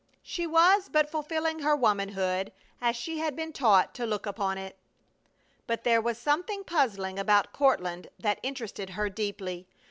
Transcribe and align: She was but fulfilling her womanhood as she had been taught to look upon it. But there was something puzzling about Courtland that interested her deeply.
She 0.23 0.47
was 0.47 0.89
but 0.89 1.11
fulfilling 1.11 1.59
her 1.59 1.75
womanhood 1.75 2.51
as 2.81 2.95
she 2.95 3.19
had 3.19 3.35
been 3.35 3.53
taught 3.53 3.93
to 3.93 4.05
look 4.07 4.25
upon 4.25 4.57
it. 4.57 4.75
But 5.67 5.83
there 5.83 6.01
was 6.01 6.17
something 6.17 6.63
puzzling 6.63 7.19
about 7.19 7.53
Courtland 7.53 8.07
that 8.17 8.39
interested 8.41 8.89
her 8.89 9.09
deeply. 9.11 9.67